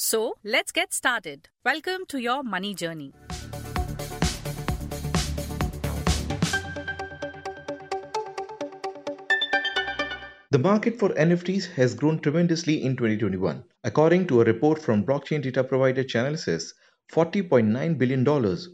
[0.00, 1.48] So let's get started.
[1.64, 3.14] Welcome to your money journey.
[10.52, 13.64] The market for NFTs has grown tremendously in 2021.
[13.82, 16.74] According to a report from blockchain data provider Chainalysis,
[17.12, 18.24] $40.9 billion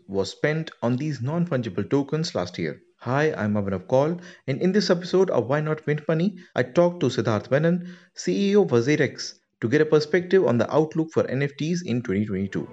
[0.07, 2.83] was spent on these non fungible tokens last year.
[2.99, 7.01] Hi, I'm Abhinav Kaul, and in this episode of Why Not Mint Money, I talked
[7.01, 11.85] to Siddharth Menon, CEO of WazirX, to get a perspective on the outlook for NFTs
[11.85, 12.69] in 2022.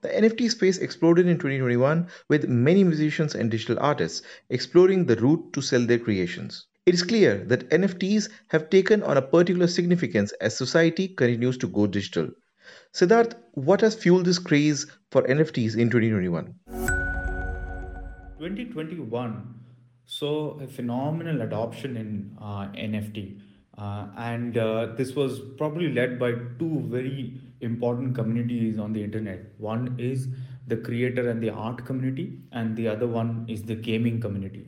[0.00, 5.52] The NFT space exploded in 2021 with many musicians and digital artists exploring the route
[5.52, 6.66] to sell their creations.
[6.86, 11.66] It is clear that NFTs have taken on a particular significance as society continues to
[11.66, 12.30] go digital.
[12.94, 16.54] Siddharth, what has fueled this craze for NFTs in 2021?
[18.38, 19.54] 2021
[20.06, 23.40] saw a phenomenal adoption in uh, NFT.
[23.78, 29.40] Uh, and uh, this was probably led by two very important communities on the internet.
[29.58, 30.26] One is
[30.66, 34.66] the creator and the art community, and the other one is the gaming community.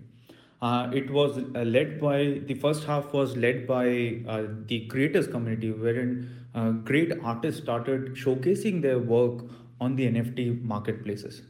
[0.63, 5.27] Uh, it was uh, led by the first half was led by uh, the creators
[5.27, 9.45] community, wherein uh, great artists started showcasing their work
[9.81, 11.43] on the NFT marketplaces.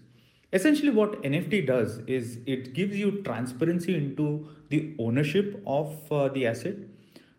[0.53, 5.95] Essentially, what NFT does is it gives you transparency into the ownership of
[6.35, 6.77] the asset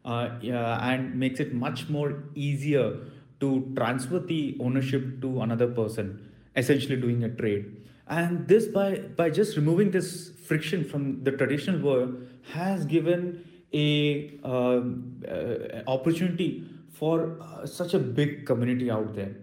[0.06, 2.98] uh, and makes it much more easier
[3.40, 7.76] to transfer the ownership to another person, essentially doing a trade.
[8.08, 14.40] And this, by, by just removing this friction from the traditional world, has given a
[14.44, 14.82] uh,
[15.28, 19.36] uh, opportunity for uh, such a big community out there.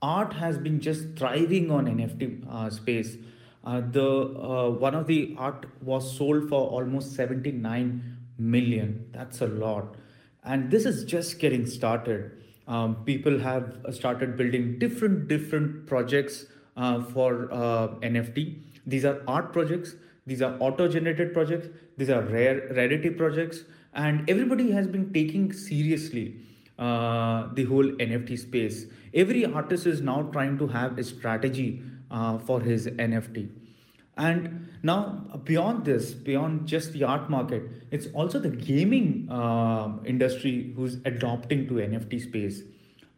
[0.00, 3.16] Art has been just thriving on NFT uh, space.
[3.64, 8.18] Uh, the uh, one of the art was sold for almost 79
[8.50, 9.06] million.
[9.12, 9.96] That's a lot.
[10.44, 12.32] And this is just getting started.
[12.66, 19.52] Um, people have started building different different projects uh, for uh, nft these are art
[19.52, 19.94] projects.
[20.26, 21.68] These are auto generated projects.
[21.96, 23.60] These are rare rarity projects.
[23.94, 26.36] And everybody has been taking seriously
[26.78, 28.86] uh, the whole nft space.
[29.14, 33.48] Every artist is now trying to have a strategy uh, for his nft
[34.16, 40.72] and now, beyond this, beyond just the art market, it's also the gaming uh, industry
[40.76, 42.62] who's adopting to NFT space.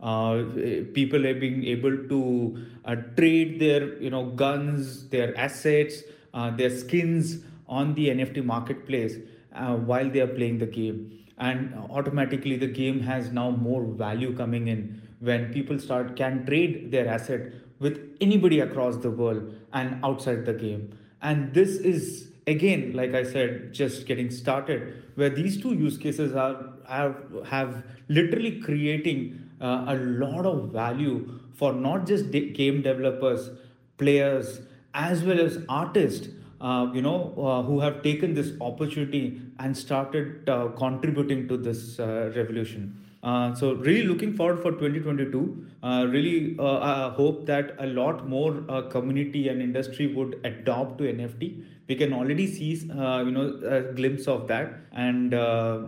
[0.01, 0.45] Uh,
[0.93, 6.03] people are being able to uh, trade their, you know, guns, their assets,
[6.35, 9.17] uh, their skins on the NFT marketplace
[9.55, 11.19] uh, while they are playing the game.
[11.39, 16.91] And automatically, the game has now more value coming in when people start can trade
[16.91, 20.97] their asset with anybody across the world and outside the game.
[21.23, 26.35] And this is again, like I said, just getting started, where these two use cases
[26.35, 27.17] are have
[27.47, 33.51] have literally creating uh, a lot of value for not just de- game developers,
[33.99, 34.61] players,
[34.95, 36.29] as well as artists.
[36.61, 41.99] Uh, you know, uh, who have taken this opportunity and started uh, contributing to this
[42.01, 42.99] uh, revolution.
[43.25, 45.67] Uh, so really looking forward for 2022.
[45.83, 51.05] Uh, really uh, hope that a lot more uh, community and industry would adopt to
[51.05, 51.65] NFT.
[51.89, 55.33] We can already see uh, you know a glimpse of that, and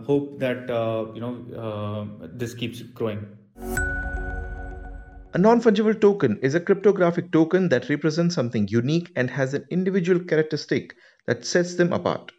[0.05, 0.69] hope that
[1.15, 3.25] you know this keeps growing.
[5.33, 9.65] A non fungible token is a cryptographic token that represents something unique and has an
[9.69, 10.95] individual characteristic
[11.27, 12.31] that sets them apart.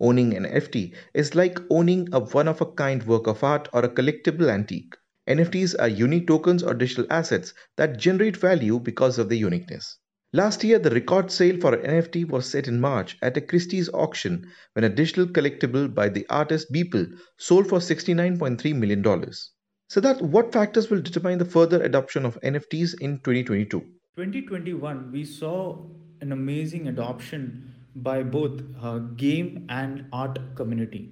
[0.00, 3.84] Owning an NFT is like owning a one of a kind work of art or
[3.84, 4.96] a collectible antique.
[5.28, 9.98] NFTs are unique tokens or digital assets that generate value because of their uniqueness.
[10.34, 13.88] Last year, the record sale for an NFT was set in March at a Christie's
[13.90, 19.32] auction when a digital collectible by the artist Beeple sold for $69.3 million.
[19.88, 23.80] So, that what factors will determine the further adoption of NFTs in 2022?
[24.16, 25.78] 2021, we saw
[26.20, 31.10] an amazing adoption by both uh, game and art community.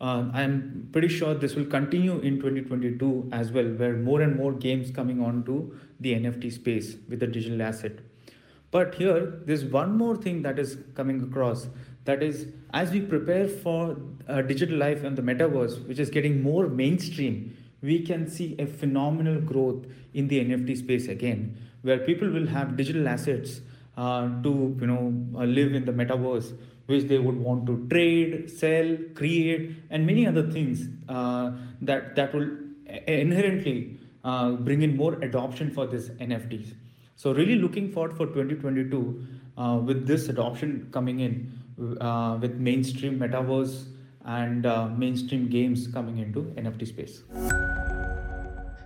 [0.00, 4.52] Uh, I'm pretty sure this will continue in 2022 as well, where more and more
[4.52, 8.00] games coming onto the NFT space with the digital asset.
[8.70, 11.68] But here, there's one more thing that is coming across.
[12.04, 13.96] That is, as we prepare for
[14.28, 18.66] uh, digital life and the metaverse, which is getting more mainstream, we can see a
[18.66, 23.60] phenomenal growth in the NFT space again, where people will have digital assets
[23.96, 26.56] to you know uh, live in the metaverse,
[26.86, 32.34] which they would want to trade, sell, create, and many other things uh, that that
[32.34, 32.48] will
[33.06, 36.74] inherently uh, bring in more adoption for this NFTs.
[37.16, 39.26] So really looking forward for 2022
[39.56, 41.52] uh, with this adoption coming in
[42.00, 43.86] uh, with mainstream metaverse
[44.24, 47.22] and uh, mainstream games coming into NFT space.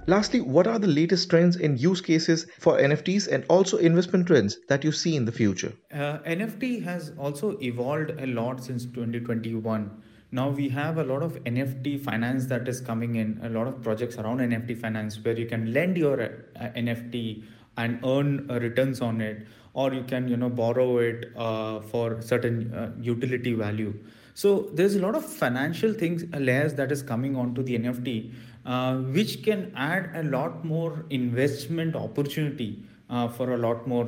[0.07, 4.59] Lastly, what are the latest trends in use cases for NFTs and also investment trends
[4.69, 5.73] that you see in the future?
[5.93, 9.91] Uh, NFT has also evolved a lot since 2021.
[10.33, 13.83] Now we have a lot of NFT finance that is coming in, a lot of
[13.83, 17.45] projects around NFT finance where you can lend your uh, NFT
[17.77, 22.21] and earn uh, returns on it, or you can you know borrow it uh, for
[22.23, 23.93] certain uh, utility value.
[24.35, 28.33] So there's a lot of financial things uh, layers that is coming onto the NFT,
[28.67, 32.85] uh, which can add a lot more investment opportunity
[33.37, 34.07] for a lot more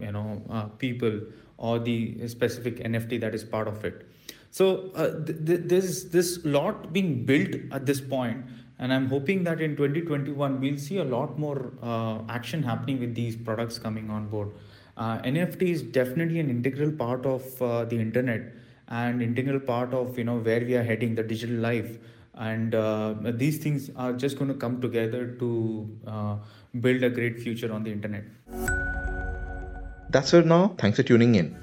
[0.00, 1.20] you know people
[1.58, 4.06] or the specific NFT that is part of it.
[4.50, 8.44] So uh, th- th- there's this lot being built at this point,
[8.78, 13.16] and I'm hoping that in 2021 we'll see a lot more uh, action happening with
[13.16, 14.50] these products coming on board.
[14.96, 18.52] Uh, NFT is definitely an integral part of uh, the internet
[18.88, 21.98] and integral part of you know where we are heading, the digital life,
[22.34, 26.36] and uh, these things are just going to come together to uh,
[26.80, 28.24] build a great future on the internet.
[30.10, 30.74] That's it now.
[30.78, 31.56] Thanks for tuning in.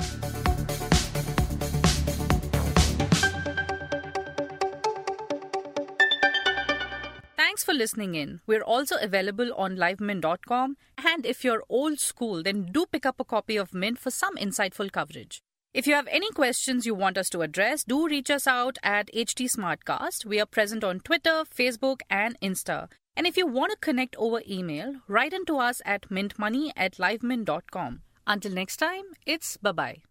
[7.38, 8.41] Thanks for listening in.
[8.47, 10.77] We're also available on livemint.com.
[10.97, 14.35] And if you're old school, then do pick up a copy of Mint for some
[14.35, 15.41] insightful coverage.
[15.73, 19.09] If you have any questions you want us to address, do reach us out at
[19.13, 20.25] HT Smartcast.
[20.25, 22.91] We are present on Twitter, Facebook, and Insta.
[23.15, 28.01] And if you want to connect over email, write into us at mintmoney at livemint.com.
[28.27, 30.01] Until next time, it's bye bye.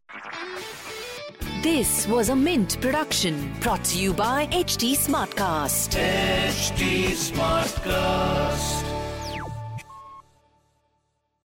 [1.63, 5.95] This was a Mint production brought to you by HT Smartcast.
[5.95, 8.90] HT Smartcast.